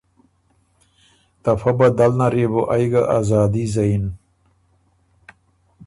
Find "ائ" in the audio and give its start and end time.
2.75-2.85